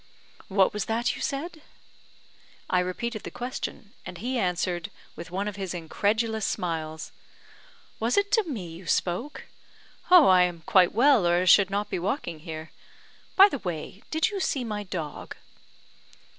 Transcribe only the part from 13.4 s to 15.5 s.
the way, did you see my dog?"